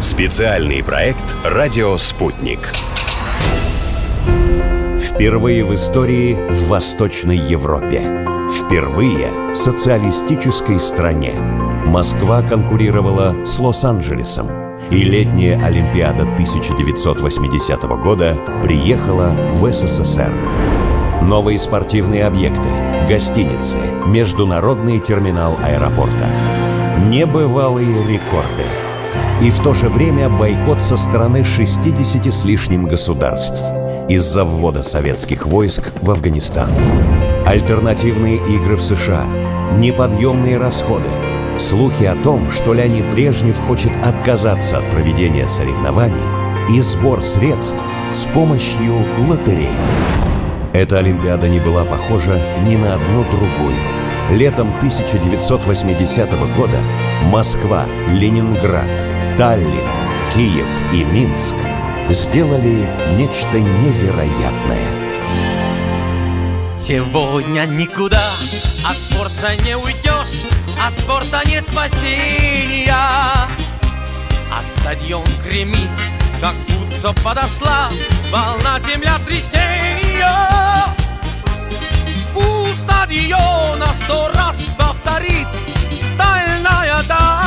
Специальный 0.00 0.84
проект 0.84 1.24
«Радио 1.42 1.96
Спутник». 1.96 2.58
Впервые 5.00 5.64
в 5.64 5.74
истории 5.74 6.34
в 6.34 6.68
Восточной 6.68 7.38
Европе. 7.38 8.02
Впервые 8.52 9.30
в 9.52 9.56
социалистической 9.56 10.78
стране. 10.80 11.32
Москва 11.86 12.42
конкурировала 12.42 13.42
с 13.46 13.58
Лос-Анджелесом. 13.58 14.48
И 14.90 15.02
летняя 15.02 15.58
Олимпиада 15.64 16.24
1980 16.24 17.82
года 17.98 18.36
приехала 18.62 19.30
в 19.52 19.72
СССР. 19.72 20.32
Новые 21.22 21.58
спортивные 21.58 22.26
объекты, 22.26 22.68
гостиницы, 23.08 23.78
международный 24.04 25.00
терминал 25.00 25.56
аэропорта. 25.64 26.28
Небывалые 27.08 28.06
рекорды. 28.06 28.85
И 29.42 29.50
в 29.50 29.62
то 29.62 29.74
же 29.74 29.88
время 29.88 30.28
бойкот 30.28 30.82
со 30.82 30.96
стороны 30.96 31.44
60 31.44 32.32
с 32.32 32.44
лишним 32.44 32.86
государств– 32.86 33.60
из-за 34.08 34.44
ввода 34.44 34.82
советских 34.82 35.46
войск 35.46 35.92
в 36.00 36.10
Афганистан. 36.10 36.70
Альтернативные 37.44 38.36
игры 38.36 38.76
в 38.76 38.82
США, 38.82 39.24
неподъемные 39.78 40.58
расходы, 40.58 41.08
слухи 41.58 42.04
о 42.04 42.14
том, 42.14 42.50
что 42.50 42.72
Леонид 42.72 43.04
Брежнев 43.10 43.58
хочет 43.66 43.92
отказаться 44.04 44.78
от 44.78 44.90
проведения 44.90 45.48
соревнований 45.48 46.16
и 46.70 46.80
сбор 46.80 47.22
средств 47.22 47.80
с 48.10 48.24
помощью 48.26 48.94
лотереи. 49.28 49.68
Эта 50.72 50.98
Олимпиада 50.98 51.48
не 51.48 51.58
была 51.58 51.84
похожа 51.84 52.40
ни 52.66 52.76
на 52.76 52.94
одну 52.94 53.24
другую. 53.24 53.76
Летом 54.30 54.68
1980 54.78 56.30
года 56.56 56.78
Москва, 57.22 57.84
Ленинград, 58.12 58.84
Таллин, 59.38 59.88
Киев 60.34 60.92
и 60.92 61.04
Минск– 61.04 61.56
сделали 62.10 62.88
нечто 63.16 63.58
невероятное. 63.58 64.90
Сегодня 66.78 67.66
никуда 67.66 68.30
от 68.88 68.96
спорта 68.96 69.56
не 69.64 69.76
уйдешь, 69.76 70.42
от 70.80 70.98
спорта 70.98 71.42
нет 71.46 71.66
спасения. 71.66 72.94
А 72.94 74.62
стадион 74.78 75.26
гремит, 75.44 75.90
как 76.40 76.54
будто 76.68 77.12
подошла 77.22 77.90
волна 78.30 78.78
земля 78.80 79.18
трясения. 79.26 80.30
У 82.34 82.72
стадиона 82.74 83.88
сто 84.04 84.30
раз 84.34 84.58
повторит 84.78 85.48
стальная 86.14 87.02
даль. 87.08 87.45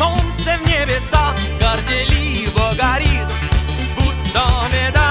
Солнце 0.00 0.56
в 0.56 0.66
небесах 0.66 1.34
горделиво 1.60 2.72
горит, 2.74 3.30
будто 3.98 4.48
медаль. 4.72 5.09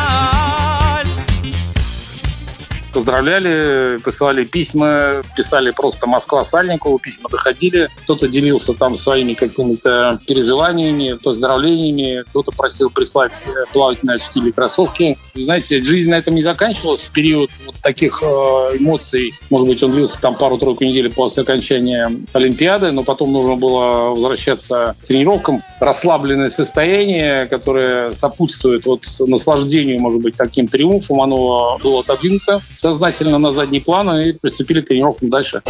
Поздравляли, 2.99 3.97
присылали 3.99 4.43
письма, 4.43 5.21
писали 5.33 5.71
просто 5.71 6.05
Москва 6.05 6.43
Сальникову, 6.43 6.99
письма 6.99 7.29
доходили. 7.29 7.87
Кто-то 8.03 8.27
делился 8.27 8.73
там 8.73 8.97
своими 8.97 9.35
какими-то 9.35 10.19
переживаниями, 10.27 11.13
поздравлениями, 11.13 12.25
кто-то 12.27 12.51
просил 12.51 12.89
прислать 12.89 13.31
плавательные 13.71 14.15
очки 14.17 14.39
или 14.41 14.51
кроссовки. 14.51 15.17
Знаете, 15.33 15.81
жизнь 15.81 16.09
на 16.09 16.15
этом 16.15 16.35
не 16.35 16.43
заканчивалась. 16.43 16.99
В 16.99 17.13
период 17.13 17.49
вот 17.65 17.75
таких 17.81 18.21
э, 18.21 18.25
эмоций, 18.25 19.33
может 19.49 19.69
быть, 19.69 19.81
он 19.81 19.91
длился 19.91 20.19
там 20.19 20.35
пару-тройку 20.35 20.83
недель 20.83 21.09
после 21.09 21.43
окончания 21.43 22.11
Олимпиады, 22.33 22.91
но 22.91 23.03
потом 23.03 23.31
нужно 23.31 23.55
было 23.55 24.09
возвращаться 24.09 24.97
к 25.01 25.07
тренировкам. 25.07 25.63
Расслабленное 25.79 26.51
состояние, 26.51 27.45
которое 27.45 28.11
сопутствует 28.11 28.85
вот 28.85 29.03
наслаждению, 29.19 30.01
может 30.01 30.19
быть, 30.19 30.35
таким 30.35 30.67
триумфом, 30.67 31.21
оно 31.21 31.79
было 31.81 32.01
отодвинуто 32.01 32.59
сознательно 32.91 33.37
на 33.37 33.53
задний 33.53 33.79
план 33.79 34.09
и 34.21 34.33
приступили 34.33 34.81
к 34.81 34.87
тренировкам 34.87 35.29
дальше. 35.29 35.61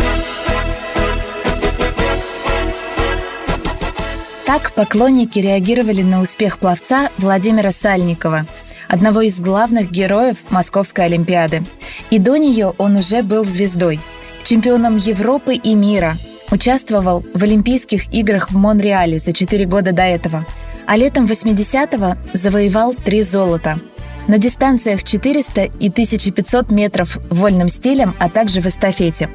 Так 4.46 4.72
поклонники 4.74 5.38
реагировали 5.40 6.02
на 6.02 6.22
успех 6.22 6.58
пловца 6.58 7.10
Владимира 7.18 7.72
Сальникова, 7.72 8.46
одного 8.88 9.22
из 9.22 9.40
главных 9.40 9.92
героев 9.92 10.38
Московской 10.50 11.06
Олимпиады. 11.06 11.64
И 12.10 12.18
до 12.18 12.38
нее 12.38 12.74
он 12.78 12.96
уже 12.96 13.22
был 13.22 13.44
звездой, 13.44 14.00
чемпионом 14.44 14.96
Европы 14.96 15.54
и 15.54 15.76
мира, 15.76 16.16
участвовал 16.50 17.24
в 17.34 17.44
Олимпийских 17.44 18.12
играх 18.12 18.50
в 18.50 18.56
Монреале 18.56 19.20
за 19.20 19.34
4 19.34 19.66
года 19.66 19.94
до 19.94 20.02
этого, 20.02 20.46
а 20.88 20.98
летом 20.98 21.26
80-го 21.26 22.16
завоевал 22.34 22.96
три 22.96 23.22
золота– 23.22 23.80
на 24.30 24.38
дистанциях 24.38 25.04
400 25.04 25.64
и 25.80 25.90
1500 25.90 26.72
метров 26.72 27.18
вольным 27.30 27.68
стилем, 27.68 28.16
а 28.20 28.30
также 28.30 28.62
в 28.62 28.68
эстафете. 28.68 29.28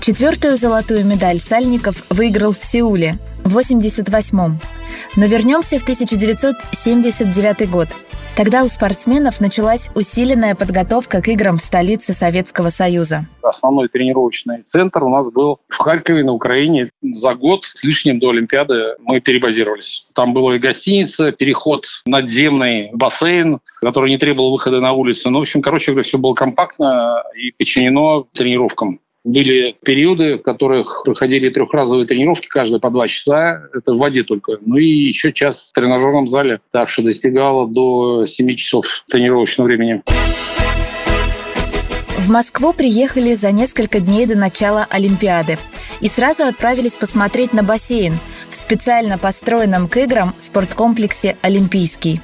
Четвертую 0.00 0.56
золотую 0.56 1.04
медаль 1.04 1.40
Сальников 1.40 2.04
выиграл 2.10 2.52
в 2.52 2.62
Сеуле 2.62 3.16
в 3.42 3.56
88-м. 3.56 4.60
Но 5.16 5.26
вернемся 5.26 5.78
в 5.78 5.82
1979 5.82 7.70
год– 7.70 7.88
Тогда 8.36 8.64
у 8.64 8.66
спортсменов 8.66 9.40
началась 9.40 9.88
усиленная 9.94 10.56
подготовка 10.56 11.22
к 11.22 11.28
играм 11.28 11.56
в 11.56 11.60
столице 11.60 12.12
Советского 12.12 12.70
Союза. 12.70 13.26
Основной 13.42 13.88
тренировочный 13.88 14.64
центр 14.66 15.04
у 15.04 15.08
нас 15.08 15.30
был 15.30 15.60
в 15.68 15.76
Харькове 15.76 16.24
на 16.24 16.32
Украине. 16.32 16.90
За 17.00 17.36
год 17.36 17.60
с 17.62 17.84
лишним 17.84 18.18
до 18.18 18.30
Олимпиады 18.30 18.96
мы 18.98 19.20
перебазировались. 19.20 20.08
Там 20.16 20.34
была 20.34 20.56
и 20.56 20.58
гостиница, 20.58 21.30
переход 21.30 21.84
надземный 22.06 22.90
бассейн, 22.92 23.60
который 23.80 24.10
не 24.10 24.18
требовал 24.18 24.50
выхода 24.50 24.80
на 24.80 24.92
улицу. 24.94 25.30
Ну, 25.30 25.38
в 25.38 25.42
общем, 25.42 25.62
короче 25.62 25.92
говоря, 25.92 26.08
все 26.08 26.18
было 26.18 26.34
компактно 26.34 27.22
и 27.40 27.52
подчинено 27.52 28.26
тренировкам. 28.34 28.98
Были 29.24 29.74
периоды, 29.82 30.36
в 30.36 30.42
которых 30.42 31.02
проходили 31.02 31.48
трехразовые 31.48 32.06
тренировки, 32.06 32.46
каждые 32.46 32.78
по 32.78 32.90
два 32.90 33.08
часа. 33.08 33.68
Это 33.72 33.94
в 33.94 33.96
воде 33.96 34.22
только. 34.22 34.58
Ну 34.60 34.76
и 34.76 34.84
еще 34.84 35.32
час 35.32 35.56
в 35.70 35.72
тренажерном 35.72 36.28
зале. 36.28 36.60
Так 36.72 36.90
что 36.90 37.02
достигало 37.02 37.66
до 37.66 38.26
7 38.26 38.54
часов 38.56 38.84
тренировочного 39.08 39.66
времени. 39.68 40.02
В 42.18 42.30
Москву 42.30 42.74
приехали 42.74 43.32
за 43.32 43.50
несколько 43.50 44.00
дней 44.00 44.26
до 44.26 44.36
начала 44.36 44.86
Олимпиады 44.90 45.56
и 46.02 46.06
сразу 46.06 46.44
отправились 46.44 46.98
посмотреть 46.98 47.54
на 47.54 47.62
бассейн 47.62 48.14
в 48.50 48.56
специально 48.56 49.16
построенном 49.16 49.88
к 49.88 49.96
играм 49.96 50.34
спорткомплексе 50.38 51.36
«Олимпийский» 51.40 52.20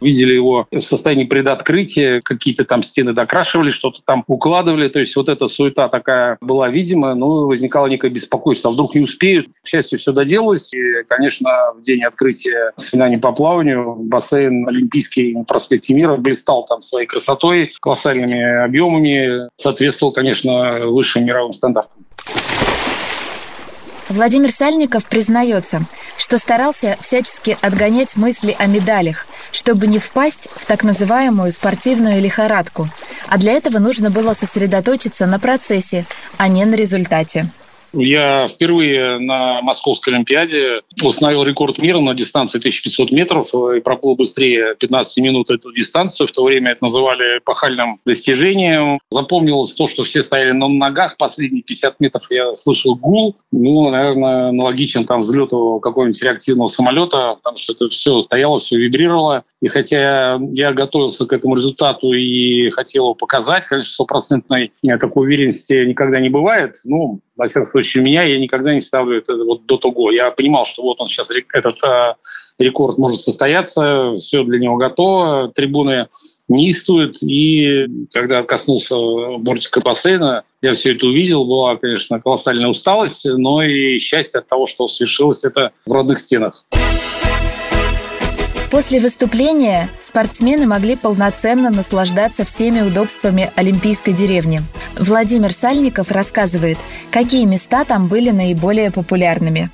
видели 0.00 0.34
его 0.34 0.66
в 0.70 0.82
состоянии 0.82 1.24
предоткрытия, 1.24 2.20
какие-то 2.22 2.64
там 2.64 2.82
стены 2.82 3.12
докрашивали, 3.12 3.70
что-то 3.70 4.00
там 4.04 4.24
укладывали. 4.26 4.88
То 4.88 5.00
есть 5.00 5.14
вот 5.16 5.28
эта 5.28 5.48
суета 5.48 5.88
такая 5.88 6.38
была 6.40 6.68
видима, 6.68 7.14
ну, 7.14 7.46
возникало 7.46 7.86
некое 7.86 8.10
беспокойство. 8.10 8.70
А 8.70 8.72
вдруг 8.72 8.94
не 8.94 9.02
успеют? 9.02 9.46
К 9.62 9.68
счастью, 9.68 9.98
все 9.98 10.12
доделалось. 10.12 10.68
И, 10.72 11.02
конечно, 11.08 11.50
в 11.76 11.82
день 11.82 12.02
открытия 12.04 12.72
соревнований 12.76 13.20
по 13.20 13.32
плаванию 13.32 13.96
бассейн 13.96 14.68
Олимпийский 14.68 15.34
на 15.34 15.44
проспекте 15.44 15.94
Мира 15.94 16.16
блистал 16.16 16.66
там 16.66 16.82
своей 16.82 17.06
красотой, 17.06 17.72
колоссальными 17.80 18.64
объемами, 18.64 19.48
соответствовал, 19.60 20.12
конечно, 20.12 20.86
высшим 20.86 21.24
мировым 21.24 21.52
стандартам. 21.52 22.04
Владимир 24.10 24.50
Сальников 24.50 25.06
признается, 25.06 25.84
что 26.16 26.36
старался 26.36 26.98
всячески 27.00 27.56
отгонять 27.60 28.16
мысли 28.16 28.56
о 28.58 28.66
медалях, 28.66 29.28
чтобы 29.52 29.86
не 29.86 30.00
впасть 30.00 30.48
в 30.56 30.66
так 30.66 30.82
называемую 30.82 31.52
спортивную 31.52 32.20
лихорадку. 32.20 32.88
А 33.28 33.38
для 33.38 33.52
этого 33.52 33.78
нужно 33.78 34.10
было 34.10 34.32
сосредоточиться 34.32 35.26
на 35.26 35.38
процессе, 35.38 36.06
а 36.38 36.48
не 36.48 36.64
на 36.64 36.74
результате. 36.74 37.50
Я 37.92 38.48
впервые 38.48 39.18
на 39.18 39.62
Московской 39.62 40.14
Олимпиаде 40.14 40.82
установил 41.02 41.42
рекорд 41.42 41.78
мира 41.78 42.00
на 42.00 42.14
дистанции 42.14 42.58
1500 42.58 43.10
метров 43.10 43.46
и 43.76 43.80
проплыл 43.80 44.16
быстрее 44.16 44.76
15 44.78 45.16
минут 45.18 45.50
эту 45.50 45.72
дистанцию. 45.72 46.28
В 46.28 46.32
то 46.32 46.44
время 46.44 46.72
это 46.72 46.84
называли 46.84 47.38
эпохальным 47.38 47.98
достижением. 48.06 49.00
Запомнилось 49.10 49.74
то, 49.74 49.88
что 49.88 50.04
все 50.04 50.22
стояли 50.22 50.52
на 50.52 50.68
ногах. 50.68 51.16
Последние 51.16 51.62
50 51.62 52.00
метров 52.00 52.22
я 52.30 52.52
слышал 52.52 52.94
гул. 52.94 53.36
Ну, 53.50 53.90
наверное, 53.90 54.48
аналогичен 54.48 55.04
там 55.06 55.22
взлету 55.22 55.80
какого-нибудь 55.82 56.22
реактивного 56.22 56.68
самолета, 56.68 57.36
потому 57.42 57.58
что 57.58 57.72
это 57.72 57.88
все 57.88 58.20
стояло, 58.22 58.60
все 58.60 58.76
вибрировало. 58.76 59.44
И 59.60 59.68
хотя 59.68 60.38
я 60.52 60.72
готовился 60.72 61.26
к 61.26 61.32
этому 61.32 61.56
результату 61.56 62.12
и 62.12 62.70
хотел 62.70 63.04
его 63.04 63.14
показать, 63.14 63.66
конечно, 63.66 63.92
стопроцентной 63.92 64.72
такой 65.00 65.26
уверенности 65.26 65.84
никогда 65.84 66.20
не 66.20 66.28
бывает. 66.28 66.76
Ну, 66.84 67.20
во 67.40 67.48
всяком 67.48 67.70
случае, 67.70 68.04
меня 68.04 68.22
я 68.24 68.38
никогда 68.38 68.74
не 68.74 68.82
ставлю 68.82 69.16
это 69.16 69.34
вот 69.34 69.64
до 69.64 69.78
того. 69.78 70.10
Я 70.10 70.30
понимал, 70.30 70.66
что 70.66 70.82
вот 70.82 71.00
он 71.00 71.08
сейчас 71.08 71.26
этот 71.54 71.82
э, 71.82 72.14
рекорд 72.58 72.98
может 72.98 73.22
состояться, 73.22 74.14
все 74.18 74.44
для 74.44 74.58
него 74.58 74.76
готово, 74.76 75.50
трибуны 75.54 76.08
неистует. 76.48 77.16
И 77.22 77.86
когда 78.12 78.42
коснулся 78.42 78.94
бортика 79.38 79.80
бассейна, 79.80 80.42
я 80.60 80.74
все 80.74 80.92
это 80.92 81.06
увидел, 81.06 81.46
была, 81.46 81.76
конечно, 81.76 82.20
колоссальная 82.20 82.68
усталость, 82.68 83.24
но 83.24 83.62
и 83.62 83.98
счастье 84.00 84.40
от 84.40 84.48
того, 84.48 84.66
что 84.66 84.86
свершилось 84.88 85.42
это 85.42 85.70
в 85.86 85.92
родных 85.92 86.20
стенах. 86.20 86.62
После 88.70 89.00
выступления 89.00 89.88
спортсмены 90.00 90.64
могли 90.64 90.96
полноценно 90.96 91.70
наслаждаться 91.70 92.44
всеми 92.44 92.80
удобствами 92.80 93.50
Олимпийской 93.56 94.12
деревни. 94.12 94.60
Владимир 94.96 95.50
Сальников 95.50 96.12
рассказывает, 96.12 96.78
какие 97.10 97.46
места 97.46 97.84
там 97.84 98.06
были 98.06 98.30
наиболее 98.30 98.92
популярными. 98.92 99.70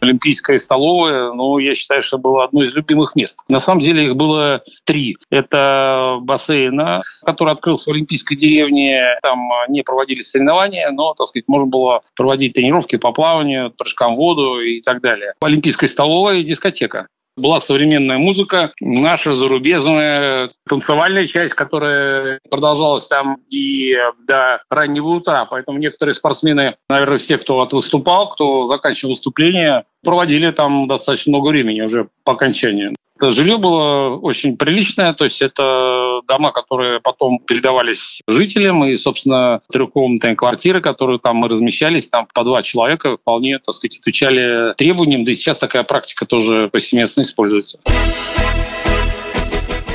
Олимпийская 0.00 0.58
столовая, 0.58 1.32
ну, 1.32 1.58
я 1.58 1.74
считаю, 1.74 2.02
что 2.02 2.18
было 2.18 2.44
одно 2.44 2.64
из 2.64 2.74
любимых 2.74 3.14
мест. 3.14 3.36
На 3.48 3.60
самом 3.60 3.82
деле 3.82 4.06
их 4.06 4.16
было 4.16 4.62
три. 4.84 5.16
Это 5.30 6.18
бассейн, 6.22 7.02
который 7.24 7.52
открылся 7.52 7.90
в 7.90 7.92
Олимпийской 7.92 8.34
деревне. 8.34 8.98
Там 9.22 9.48
не 9.68 9.82
проводились 9.82 10.30
соревнования, 10.30 10.90
но, 10.90 11.14
так 11.14 11.28
сказать, 11.28 11.44
можно 11.46 11.68
было 11.68 12.00
проводить 12.16 12.54
тренировки 12.54 12.96
по 12.96 13.12
плаванию, 13.12 13.72
прыжкам 13.76 14.14
в 14.14 14.16
воду 14.16 14.60
и 14.60 14.80
так 14.80 15.02
далее. 15.02 15.34
Олимпийская 15.40 15.90
столовая 15.90 16.38
и 16.38 16.44
дискотека 16.44 17.06
была 17.36 17.60
современная 17.60 18.18
музыка, 18.18 18.72
наша 18.80 19.34
зарубежная 19.34 20.50
танцевальная 20.68 21.26
часть, 21.28 21.54
которая 21.54 22.38
продолжалась 22.50 23.06
там 23.08 23.38
и 23.50 23.94
до 24.26 24.62
раннего 24.70 25.08
утра. 25.08 25.46
Поэтому 25.46 25.78
некоторые 25.78 26.14
спортсмены, 26.14 26.76
наверное, 26.88 27.18
все, 27.18 27.38
кто 27.38 27.66
выступал, 27.72 28.30
кто 28.30 28.64
заканчивал 28.64 29.12
выступление, 29.12 29.84
проводили 30.02 30.50
там 30.50 30.86
достаточно 30.88 31.30
много 31.30 31.48
времени 31.48 31.80
уже 31.82 32.08
по 32.24 32.32
окончанию. 32.32 32.94
Жилье 33.22 33.58
было 33.58 34.16
очень 34.16 34.56
приличное, 34.56 35.12
то 35.12 35.24
есть 35.24 35.42
это 35.42 36.09
дома, 36.30 36.52
которые 36.52 37.00
потом 37.00 37.40
передавались 37.40 38.20
жителям, 38.28 38.84
и, 38.84 38.96
собственно, 38.98 39.60
трехкомнатные 39.72 40.36
квартиры, 40.36 40.80
которые 40.80 41.18
там 41.18 41.36
мы 41.36 41.48
размещались, 41.48 42.08
там 42.08 42.28
по 42.32 42.44
два 42.44 42.62
человека 42.62 43.16
вполне, 43.16 43.58
так 43.58 43.74
сказать, 43.74 43.98
отвечали 43.98 44.72
требованиям, 44.74 45.24
да 45.24 45.32
и 45.32 45.34
сейчас 45.34 45.58
такая 45.58 45.82
практика 45.82 46.26
тоже 46.26 46.68
повсеместно 46.72 47.22
используется. 47.22 47.78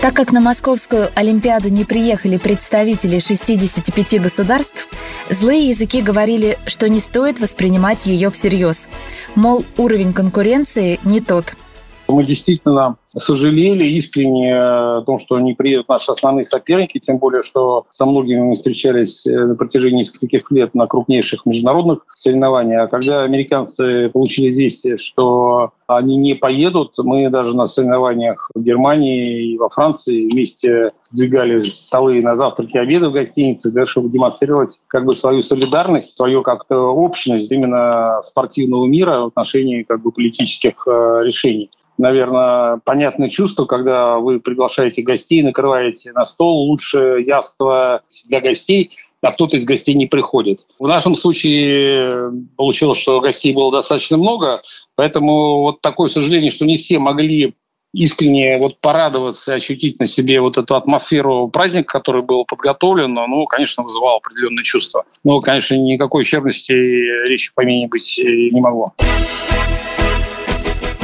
Так 0.02 0.14
как 0.14 0.32
на 0.32 0.42
Московскую 0.42 1.08
Олимпиаду 1.16 1.70
не 1.70 1.84
приехали 1.84 2.38
представители 2.38 3.18
65 3.20 4.22
государств, 4.22 4.88
злые 5.32 5.70
языки 5.70 6.02
говорили, 6.02 6.58
что 6.68 6.90
не 6.90 7.00
стоит 7.00 7.40
воспринимать 7.40 8.06
ее 8.06 8.30
всерьез. 8.30 8.88
Мол, 9.36 9.64
уровень 9.78 10.14
конкуренции 10.14 11.00
не 11.06 11.22
тот– 11.22 11.56
мы 12.08 12.24
действительно 12.24 12.98
сожалели 13.20 13.86
искренне 13.98 14.56
о 14.56 15.02
том, 15.06 15.20
что 15.20 15.40
не 15.40 15.54
приедут 15.54 15.90
наши 15.90 16.12
основные 16.12 16.46
соперники, 16.46 17.00
тем 17.00 17.18
более, 17.18 17.44
что 17.44 17.86
со 17.92 18.06
многими 18.06 18.42
мы 18.42 18.56
встречались 18.56 19.26
э, 19.26 19.32
на 19.32 19.56
протяжении 19.56 20.04
нескольких 20.04 20.52
лет 20.52 20.76
на 20.76 20.88
крупнейших 20.88 21.46
международных 21.46 22.06
соревнованиях. 22.18 22.84
А 22.84 22.88
когда 22.88 23.24
американцы 23.24 24.10
получили 24.10 24.50
известие, 24.50 24.98
что 24.98 25.72
они 25.88 26.18
не 26.18 26.34
поедут, 26.34 26.94
мы 26.98 27.30
даже 27.30 27.54
на 27.54 27.68
соревнованиях 27.68 28.50
в 28.54 28.62
Германии 28.62 29.54
и 29.54 29.58
во 29.58 29.70
Франции 29.70 30.30
вместе 30.30 30.92
сдвигали 31.12 31.70
столы 31.88 32.22
на 32.22 32.36
завтраки, 32.36 32.78
обеды 32.78 33.10
в 33.10 33.14
гостинице, 33.14 33.72
да, 33.72 33.86
чтобы 33.86 34.10
демонстрировать 34.10 34.72
как 34.88 35.06
бы 35.06 35.16
свою 35.16 35.44
солидарность, 35.44 36.16
свою 36.16 36.42
как-то 36.42 36.90
общность 36.90 37.52
именно 37.52 38.22
спортивного 38.26 38.86
мира 38.86 39.22
в 39.22 39.28
отношении 39.28 39.84
как 39.84 40.02
бы 40.02 40.12
политических 40.12 40.74
э, 40.88 41.22
решений 41.24 41.70
наверное, 41.98 42.80
понятное 43.06 43.30
чувство, 43.30 43.66
когда 43.66 44.18
вы 44.18 44.40
приглашаете 44.40 45.04
гостей, 45.04 45.44
накрываете 45.44 46.12
на 46.14 46.26
стол 46.26 46.70
лучшее 46.70 47.24
яство 47.24 48.02
для 48.28 48.42
гостей, 48.42 48.92
а 49.22 49.32
кто-то 49.32 49.58
из 49.58 49.66
гостей 49.66 49.94
не 49.94 50.08
приходит. 50.08 50.60
В 50.80 50.88
нашем 50.88 51.16
случае 51.16 52.32
получилось, 52.58 53.00
что 53.02 53.22
гостей 53.22 53.54
было 53.54 53.72
достаточно 53.72 54.18
много, 54.18 54.62
поэтому 54.96 55.62
вот 55.62 55.82
такое 55.82 56.10
сожаление, 56.10 56.52
что 56.52 56.66
не 56.66 56.78
все 56.78 56.98
могли 56.98 57.54
искренне 57.94 58.58
вот 58.58 58.82
порадоваться, 58.82 59.54
ощутить 59.54 60.00
на 60.00 60.08
себе 60.08 60.42
вот 60.42 60.58
эту 60.58 60.76
атмосферу 60.76 61.48
праздника, 61.48 62.00
который 62.00 62.24
был 62.24 62.44
подготовлен, 62.46 63.14
ну, 63.14 63.46
конечно, 63.46 63.84
вызывал 63.84 64.18
определенные 64.18 64.64
чувства. 64.64 65.06
Но, 65.24 65.40
конечно, 65.42 65.76
никакой 65.76 66.24
ущербности 66.24 66.72
речи 66.72 67.52
по 67.56 67.62
имени 67.62 67.86
быть 67.86 68.18
не 68.18 68.60
могло. 68.62 68.94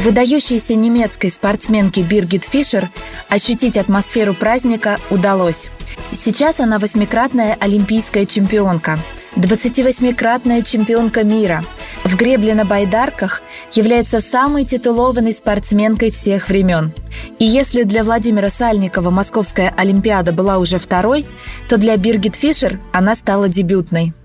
Выдающейся 0.04 0.74
немецкой 0.74 1.30
спортсменке 1.30 2.02
Биргит 2.02 2.44
Фишер 2.44 2.90
ощутить 3.30 3.78
атмосферу 3.78 4.34
праздника 4.34 5.00
удалось. 5.12 5.70
Сейчас 6.12 6.60
она 6.60 6.80
восьмикратная 6.80 7.56
олимпийская 7.60 8.26
чемпионка, 8.26 8.98
28-кратная 9.36 10.64
чемпионка 10.64 11.24
мира. 11.24 11.64
В 12.04 12.16
гребле 12.16 12.56
на 12.56 12.66
байдарках 12.66 13.44
является 13.74 14.22
самой 14.22 14.66
титулованной 14.66 15.34
спортсменкой 15.34 16.10
всех 16.10 16.50
времен. 16.50 16.92
И 17.38 17.46
если 17.46 17.84
для 17.84 18.04
Владимира 18.04 18.50
Сальникова 18.50 19.12
Московская 19.12 19.72
Олимпиада 19.78 20.32
была 20.32 20.58
уже 20.58 20.80
второй, 20.80 21.28
то 21.70 21.78
для 21.78 21.96
Биргит 21.96 22.36
Фишер 22.36 22.80
она 22.92 23.16
стала 23.16 23.48
дебютной. 23.48 24.16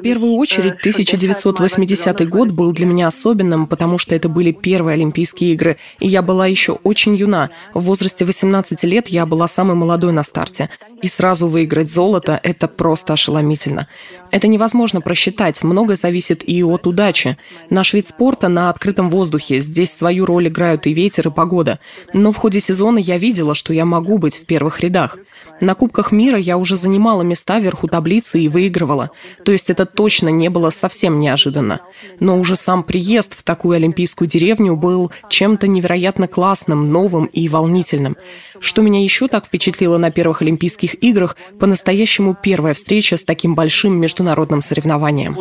В 0.00 0.04
первую 0.04 0.32
очередь, 0.36 0.72
1980 0.80 2.26
год 2.30 2.48
был 2.48 2.72
для 2.72 2.86
меня 2.86 3.08
особенным, 3.08 3.66
потому 3.66 3.98
что 3.98 4.14
это 4.14 4.30
были 4.30 4.52
первые 4.52 4.94
Олимпийские 4.94 5.52
игры, 5.52 5.76
и 6.00 6.08
я 6.08 6.22
была 6.22 6.46
еще 6.46 6.78
очень 6.84 7.14
юна. 7.14 7.50
В 7.74 7.82
возрасте 7.82 8.24
18 8.24 8.84
лет 8.84 9.08
я 9.08 9.26
была 9.26 9.48
самой 9.48 9.76
молодой 9.76 10.12
на 10.12 10.24
старте. 10.24 10.70
И 11.02 11.06
сразу 11.06 11.46
выиграть 11.46 11.90
золото– 11.90 12.40
это 12.42 12.66
просто 12.66 13.12
ошеломительно. 13.12 13.86
Это 14.32 14.48
невозможно 14.48 15.00
просчитать, 15.00 15.62
многое 15.62 15.96
зависит 15.96 16.42
и 16.48 16.64
от 16.64 16.86
удачи. 16.86 17.36
Наш 17.70 17.92
вид 17.92 18.08
спорта 18.08 18.48
на 18.48 18.70
открытом 18.70 19.10
воздухе, 19.10 19.60
здесь 19.60 19.92
свою 19.92 20.24
роль 20.24 20.48
играют 20.48 20.86
и 20.86 20.94
ветер, 20.94 21.28
и 21.28 21.30
погода. 21.30 21.78
Но 22.14 22.32
в 22.32 22.36
ходе 22.36 22.60
сезона 22.60 22.98
я 22.98 23.18
видела, 23.18 23.54
что 23.54 23.72
я 23.72 23.84
могу 23.84 24.18
быть 24.18 24.34
в 24.34 24.46
первых 24.46 24.80
рядах. 24.80 25.18
На 25.60 25.74
Кубках 25.74 26.12
мира 26.12 26.38
я 26.38 26.56
уже 26.56 26.76
занимала 26.76 27.22
места 27.22 27.58
вверху 27.58 27.88
таблицы 27.88 28.40
и 28.40 28.48
выигрывала. 28.48 29.10
То 29.44 29.52
есть 29.52 29.70
это 29.70 29.86
точно 29.86 30.28
не 30.28 30.48
было 30.50 30.70
совсем 30.70 31.20
неожиданно. 31.20 31.80
Но 32.20 32.38
уже 32.38 32.56
сам 32.56 32.82
приезд 32.82 33.38
в 33.38 33.42
такую 33.42 33.76
олимпийскую 33.76 34.28
деревню 34.28 34.76
был 34.76 35.10
чем-то 35.28 35.66
невероятно 35.66 36.28
классным, 36.28 36.92
новым 36.92 37.26
и 37.26 37.48
волнительным. 37.48 38.16
Что 38.60 38.82
меня 38.82 39.02
еще 39.02 39.28
так 39.28 39.46
впечатлило 39.46 39.98
на 39.98 40.10
первых 40.10 40.42
Олимпийских 40.42 41.02
играх, 41.02 41.36
по-настоящему 41.58 42.36
первая 42.40 42.74
встреча 42.74 43.16
с 43.16 43.24
таким 43.24 43.54
большим 43.54 44.00
международным 44.00 44.62
соревнованием. 44.62 45.34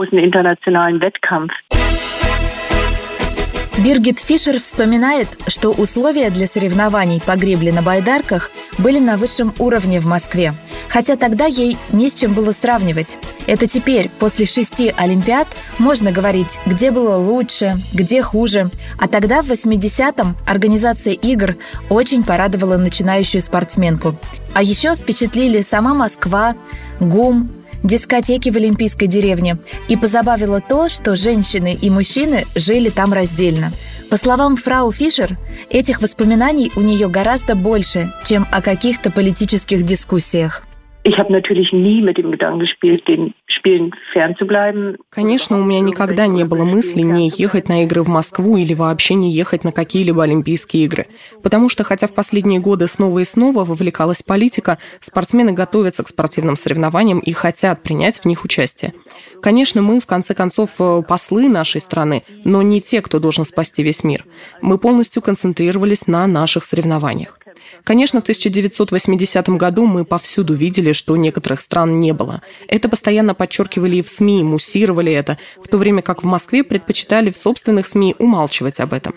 Биргит 3.78 4.20
Фишер 4.20 4.60
вспоминает, 4.60 5.28
что 5.46 5.70
условия 5.70 6.32
для 6.32 6.48
соревнований 6.48 7.22
по 7.22 7.36
гребле 7.36 7.72
на 7.72 7.84
байдарках 7.84 8.50
были 8.80 8.98
на 8.98 9.18
высшем 9.18 9.54
уровне 9.60 10.00
в 10.00 10.08
Москве. 10.08 10.56
Хотя 10.90 11.16
тогда 11.16 11.46
ей 11.46 11.78
не 11.92 12.10
с 12.10 12.16
чем 12.16 12.34
было 12.34 12.54
сравнивать. 12.54 13.20
Это 13.46 13.68
теперь, 13.68 14.10
после 14.10 14.48
шести 14.48 14.92
Олимпиад, 14.98 15.48
можно 15.78 16.12
говорить, 16.12 16.60
где 16.66 16.90
было 16.90 17.18
лучше, 17.18 17.80
где 17.94 18.24
хуже. 18.24 18.72
А 18.98 19.08
тогда, 19.08 19.44
в 19.44 19.52
80-м, 19.52 20.36
организация 20.48 21.14
игр 21.14 21.56
очень 21.90 22.24
порадовала 22.24 22.78
начинающую 22.78 23.44
спортсменку. 23.44 24.16
А 24.56 24.64
еще 24.64 24.96
впечатлили 24.96 25.62
сама 25.62 25.94
Москва, 25.94 26.56
ГУМ, 27.00 27.48
дискотеки 27.84 28.50
в 28.50 28.56
Олимпийской 28.56 29.08
деревне. 29.08 29.58
И 29.88 29.96
позабавило 29.96 30.62
то, 30.62 30.90
что 30.90 31.16
женщины 31.16 31.78
и 31.80 31.90
мужчины 31.90 32.46
жили 32.56 32.90
там 32.90 33.14
раздельно. 33.14 33.72
По 34.10 34.18
словам 34.18 34.56
фрау 34.56 34.92
Фишер, 34.92 35.38
этих 35.70 36.02
воспоминаний 36.02 36.72
у 36.76 36.82
нее 36.82 37.10
гораздо 37.10 37.56
больше, 37.56 38.12
чем 38.24 38.48
о 38.52 38.62
каких-то 38.62 39.12
политических 39.12 39.84
дискуссиях. 39.84 40.67
Ich 41.08 41.18
habe 41.18 41.32
natürlich 41.32 41.72
nie 41.72 42.02
mit 42.02 42.18
dem 42.18 42.32
Gedanken 42.32 42.60
gespielt, 42.60 43.08
den 43.08 43.34
Spielen 43.48 43.92
fernzubleiben. 44.12 44.98
Конечно, 45.10 45.58
у 45.58 45.64
меня 45.64 45.80
никогда 45.80 46.28
не 46.28 46.44
было 46.44 46.66
мысли 46.66 47.00
не 47.00 47.32
ехать 47.34 47.70
на 47.70 47.84
игры 47.84 48.02
в 48.02 48.10
Москву 48.10 48.58
или 48.58 48.74
вообще 48.74 49.14
не 49.14 49.32
ехать 49.32 49.64
на 49.64 49.72
какие-либо 49.72 50.24
Олимпийские 50.24 50.84
игры. 50.84 51.08
Потому 51.42 51.70
что, 51.70 51.86
хотя 51.86 52.08
в 52.08 52.14
последние 52.14 52.60
годы 52.60 52.90
снова 52.90 53.20
и 53.20 53.24
снова 53.24 53.64
вовлекалась 53.64 54.22
политика, 54.22 54.80
спортсмены 55.00 55.54
готовятся 55.54 56.04
к 56.04 56.10
спортивным 56.10 56.58
соревнованиям 56.58 57.20
и 57.20 57.32
хотят 57.32 57.84
принять 57.84 58.20
в 58.20 58.26
них 58.26 58.44
участие. 58.44 58.94
Конечно, 59.42 59.82
мы, 59.82 60.02
в 60.02 60.06
конце 60.08 60.34
концов, 60.34 60.76
э, 60.82 61.04
послы 61.08 61.48
нашей 61.48 61.80
страны, 61.80 62.24
но 62.44 62.62
не 62.62 62.82
те, 62.82 63.02
кто 63.02 63.20
должен 63.20 63.46
спасти 63.46 63.82
весь 63.82 64.04
мир. 64.04 64.26
Мы 64.62 64.78
полностью 64.78 65.22
концентрировались 65.22 66.06
на 66.06 66.28
наших 66.28 66.66
соревнованиях. 66.66 67.37
Конечно, 67.84 68.20
в 68.20 68.24
1980 68.24 69.50
году 69.50 69.86
мы 69.86 70.06
повсюду 70.06 70.54
видели, 70.54 70.94
что 70.94 71.16
некоторых 71.16 71.62
стран 71.62 72.00
не 72.00 72.14
было. 72.14 72.42
Это 72.68 72.90
постоянно 72.90 73.34
подчеркивали 73.34 73.98
и 73.98 74.02
в 74.02 74.10
СМИ, 74.10 74.44
муссировали 74.44 75.12
это, 75.12 75.38
в 75.64 75.68
то 75.68 75.78
время 75.78 76.02
как 76.02 76.24
в 76.24 76.26
Москве 76.26 76.64
предпочитали 76.64 77.30
в 77.30 77.38
собственных 77.38 77.88
СМИ 77.88 78.16
умалчивать 78.20 78.80
об 78.80 78.94
этом. 78.94 79.16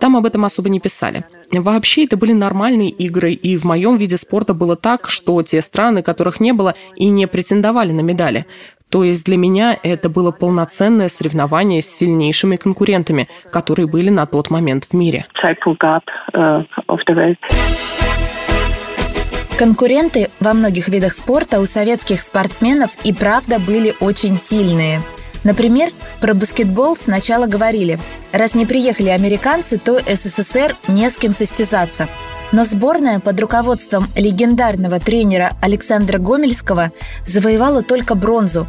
Там 0.00 0.16
об 0.16 0.26
этом 0.26 0.44
особо 0.44 0.68
не 0.68 0.80
писали. 0.80 1.24
Вообще 1.50 2.04
это 2.04 2.16
были 2.16 2.32
нормальные 2.32 2.90
игры, 2.90 3.32
и 3.32 3.56
в 3.56 3.64
моем 3.64 3.96
виде 3.96 4.18
спорта 4.18 4.52
было 4.52 4.76
так, 4.76 5.08
что 5.08 5.40
те 5.42 5.62
страны, 5.62 6.02
которых 6.02 6.40
не 6.40 6.52
было, 6.52 6.74
и 6.96 7.08
не 7.08 7.26
претендовали 7.26 7.92
на 7.92 8.00
медали. 8.00 8.46
То 8.96 9.04
есть 9.04 9.26
для 9.26 9.36
меня 9.36 9.78
это 9.82 10.08
было 10.08 10.30
полноценное 10.30 11.10
соревнование 11.10 11.82
с 11.82 11.86
сильнейшими 11.86 12.56
конкурентами, 12.56 13.28
которые 13.52 13.86
были 13.86 14.08
на 14.08 14.24
тот 14.24 14.48
момент 14.48 14.84
в 14.84 14.94
мире. 14.94 15.26
Äh, 15.34 15.54
Конкуренты 19.58 20.30
во 20.40 20.54
многих 20.54 20.88
видах 20.88 21.12
спорта 21.12 21.60
у 21.60 21.66
советских 21.66 22.22
спортсменов 22.22 22.96
и 23.04 23.12
правда 23.12 23.58
были 23.58 23.94
очень 24.00 24.38
сильные. 24.38 25.02
Например, 25.44 25.90
про 26.22 26.32
баскетбол 26.32 26.96
сначала 26.96 27.44
говорили, 27.46 27.98
раз 28.32 28.54
не 28.54 28.64
приехали 28.64 29.10
американцы, 29.10 29.78
то 29.78 29.98
СССР 29.98 30.74
не 30.88 31.10
с 31.10 31.18
кем 31.18 31.32
состязаться– 31.32 32.08
но 32.52 32.64
сборная 32.64 33.20
под 33.20 33.40
руководством 33.40 34.06
легендарного 34.14 35.00
тренера 35.00 35.52
Александра 35.60 36.18
Гомельского 36.18 36.90
завоевала 37.24 37.82
только 37.82 38.14
бронзу. 38.14 38.66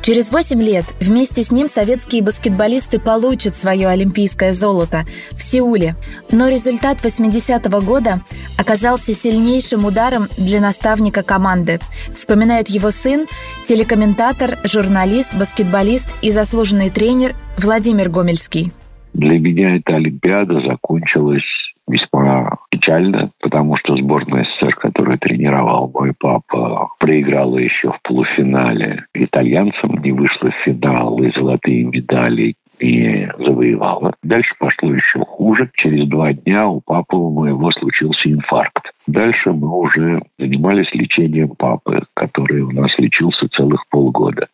Через 0.00 0.30
8 0.30 0.62
лет 0.62 0.84
вместе 1.00 1.42
с 1.42 1.50
ним 1.50 1.68
советские 1.68 2.22
баскетболисты 2.22 3.00
получат 3.00 3.56
свое 3.56 3.88
олимпийское 3.88 4.52
золото 4.52 5.04
в 5.32 5.42
Сеуле. 5.42 5.96
Но 6.30 6.48
результат 6.48 7.04
80-го 7.04 7.80
года 7.80 8.20
оказался 8.56 9.12
сильнейшим 9.14 9.84
ударом 9.84 10.28
для 10.38 10.60
наставника 10.60 11.24
команды. 11.24 11.80
Вспоминает 12.14 12.68
его 12.68 12.92
сын, 12.92 13.26
телекомментатор, 13.66 14.58
журналист, 14.62 15.36
баскетболист 15.36 16.08
и 16.22 16.30
заслуженный 16.30 16.90
тренер 16.90 17.34
Владимир 17.58 18.08
Гомельский. 18.08 18.72
Для 19.12 19.38
меня 19.38 19.76
эта 19.76 19.96
Олимпиада 19.96 20.60
закончилась 20.68 21.42
весьма 21.88 22.58
печально, 22.70 23.30
потому 23.40 23.76
что 23.76 23.96
сборная 23.96 24.44
СССР, 24.44 24.74
которую 24.76 25.18
тренировал 25.18 25.90
мой 25.92 26.12
папа, 26.18 26.88
проиграла 26.98 27.58
еще 27.58 27.92
в 27.92 28.00
полуфинале 28.02 29.04
итальянцам, 29.14 29.98
не 30.02 30.12
вышла 30.12 30.50
в 30.50 30.64
финал 30.64 31.18
и 31.22 31.30
золотые 31.32 31.84
медали 31.84 32.54
и 32.78 33.26
завоевала. 33.38 34.14
Дальше 34.22 34.52
пошло 34.58 34.92
еще 34.92 35.20
хуже. 35.20 35.70
Через 35.76 36.08
два 36.08 36.32
дня 36.32 36.68
у 36.68 36.80
папы 36.80 37.16
у 37.16 37.30
моего 37.30 37.70
случился 37.72 38.30
инфаркт. 38.30 38.90
Дальше 39.06 39.52
мы 39.52 39.70
уже 39.78 40.20
занимались 40.38 40.92
лечением 40.92 41.50
папы, 41.56 42.02
который 42.14 42.60
у 42.60 42.70
нас 42.72 42.90
лечился 42.98 43.48
целых 43.48 43.84
полгода. 43.88 44.48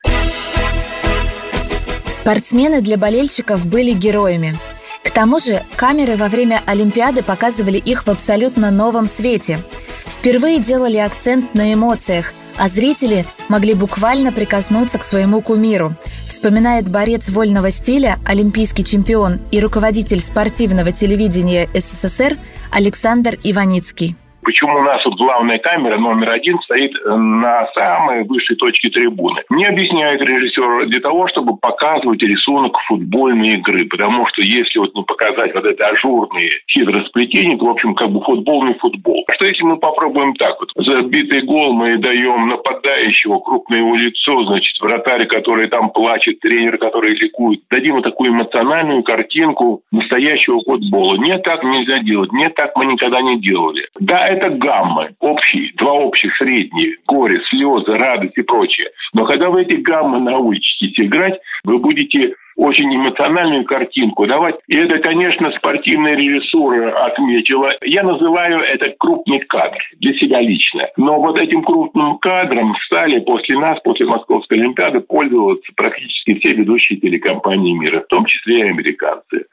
Спортсмены 2.13 2.83
для 2.83 2.99
болельщиков 2.99 3.69
были 3.69 3.93
героями. 3.93 4.53
К 5.03 5.11
тому 5.11 5.39
же 5.39 5.63
камеры 5.77 6.17
во 6.17 6.29
время 6.29 6.63
Олимпиады 6.67 7.23
показывали 7.23 7.79
их 7.79 8.07
в 8.07 8.11
абсолютно 8.11 8.71
новом 8.71 9.07
свете. 9.07 9.63
Впервые 10.07 10.59
делали 10.59 10.97
акцент 10.97 11.55
на 11.55 11.73
эмоциях, 11.73 12.33
а 12.57 12.69
зрители 12.69 13.27
могли 13.49 13.75
буквально 13.75 14.33
прикоснуться 14.33 14.99
к 14.99 15.05
своему 15.05 15.41
кумиру, 15.41 15.95
вспоминает 16.29 16.89
борец 16.89 17.29
вольного 17.29 17.71
стиля, 17.71 18.19
олимпийский 18.25 18.85
чемпион 18.85 19.39
и 19.51 19.61
руководитель 19.61 20.21
спортивного 20.21 20.93
телевидения 20.93 21.69
СССР 21.75 22.39
Александр 22.71 23.39
Иваницкий. 23.43 24.17
Почему 24.45 24.81
у 24.81 24.83
нас 24.83 25.05
вот 25.05 25.15
главная 25.15 25.59
камера 25.59 25.99
номер 25.99 26.31
один 26.31 26.59
стоит 26.63 26.93
э, 26.97 27.15
на 27.15 27.69
самой 27.75 28.25
высшей 28.25 28.57
точке 28.57 28.91
трибуны? 28.91 29.43
Не 29.51 29.67
объясняет 29.67 30.21
режиссер 30.21 30.87
для 30.87 31.01
того, 31.01 31.29
чтобы 31.29 31.57
показывать 31.57 32.23
рисунок 32.23 32.77
футбольной 32.89 33.55
игры. 33.55 33.85
Потому 33.85 34.27
что 34.27 34.43
если 34.43 34.81
вот 34.81 34.95
не 34.95 35.05
показать 35.05 35.55
вот 35.55 35.65
это 35.65 35.87
ажурные 35.87 36.51
хитросплетения, 36.69 37.57
то, 37.57 37.67
в 37.67 37.71
общем, 37.71 37.95
как 37.95 38.11
бы 38.11 38.21
футбол 38.23 38.65
не 38.65 38.75
футбол. 38.75 39.25
А 39.29 39.35
что 39.35 39.47
если 39.47 39.63
мы 39.63 39.77
попробуем 39.77 40.35
так 40.35 40.57
вот? 40.59 40.71
Забитый 40.75 41.43
гол 41.43 41.73
мы 41.75 41.99
даем 41.99 42.49
нападающего, 42.49 43.39
крупное 43.39 43.79
его 43.79 43.95
лицо, 43.95 44.45
значит, 44.47 44.77
вратарь, 44.81 45.27
который 45.27 45.69
там 45.69 45.91
плачет, 45.91 46.41
тренер, 46.41 46.79
который 46.79 47.15
ликует. 47.15 47.61
Дадим 47.71 47.95
вот 47.95 48.05
такую 48.05 48.33
эмоциональную 48.33 49.05
картинку 49.05 49.83
настоящего 49.93 50.61
футбола. 50.65 51.17
Нет, 51.17 51.45
так 51.45 51.63
нельзя 51.63 52.01
делать. 52.01 52.33
Нет, 52.33 52.55
так 52.57 52.75
мы 52.77 52.87
никогда 52.87 53.21
не 53.23 53.41
делали. 53.41 53.87
Да, 54.01 54.32
это 54.33 54.51
гаммы 54.51 55.11
общие, 55.21 55.73
два 55.77 55.93
общих 55.93 56.35
средние, 56.37 56.97
горе, 57.07 57.41
слезы, 57.51 57.93
радость 57.97 58.37
и 58.37 58.43
прочее. 58.43 58.89
Но 59.13 59.25
когда 59.27 59.51
вы 59.51 59.63
эти 59.63 59.75
гаммы 59.75 60.21
научитесь 60.21 60.99
играть, 60.99 61.39
вы 61.65 61.79
будете 61.79 62.35
очень 62.57 62.95
эмоциональную 62.95 63.65
картинку 63.65 64.27
давать. 64.27 64.57
И 64.69 64.77
это, 64.77 64.99
конечно, 64.99 65.51
спортивная 65.53 66.15
режиссура 66.15 67.07
отметила. 67.07 67.71
Я 67.83 68.03
называю 68.03 68.61
это 68.61 68.95
крупный 68.99 69.41
кадр 69.41 69.79
для 70.01 70.13
себя 70.15 70.41
лично. 70.41 70.89
Но 70.97 71.19
вот 71.19 71.41
этим 71.41 71.63
крупным 71.63 72.19
кадром 72.19 72.75
стали 72.87 73.21
после 73.21 73.59
нас, 73.59 73.79
после 73.83 74.07
Московской 74.07 74.59
Олимпиады, 74.59 75.01
пользоваться 75.01 75.73
практически 75.77 76.35
все 76.35 76.53
ведущие 76.53 76.99
телекомпании 76.99 77.73
мира, 77.73 78.01
в 78.01 78.09
том 78.09 78.25
числе 78.27 78.61
и 78.61 78.71
американцы. 78.71 79.47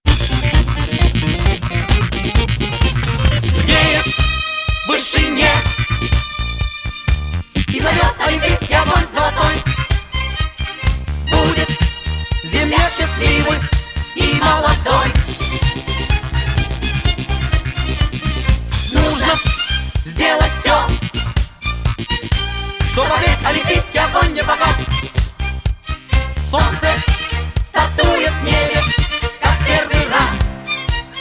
вышине 3.99 4.18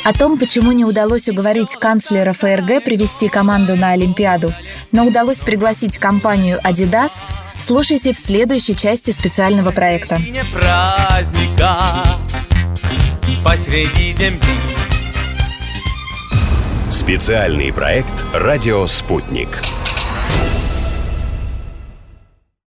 о 0.09 0.15
том, 0.15 0.38
почему 0.38 0.73
не 0.73 0.87
удалось 0.87 1.29
уговорить 1.29 1.77
канцлера 1.77 2.33
ФРГ 2.33 2.83
привести 2.83 3.29
команду 3.29 3.77
на 3.77 3.91
Олимпиаду, 3.91 4.55
но 4.91 5.05
удалось 5.05 5.41
пригласить 5.41 5.99
компанию 5.99 6.59
Adidas, 6.65 7.21
слушайте 7.61 8.15
в 8.15 8.19
следующей 8.19 8.75
части 8.75 9.11
специального 9.11 9.71
проекта. 9.71 10.19
посреди 13.45 14.15
земли. 14.15 14.41
Специальный 16.91 17.71
проект 17.71 18.25
«Радио 18.33 18.87
Спутник». 18.87 19.61